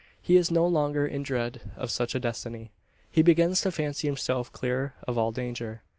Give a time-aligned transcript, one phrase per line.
[0.19, 2.71] He is no longer in dread of such a destiny.
[3.11, 5.83] He begins to fancy himself clear of all danger.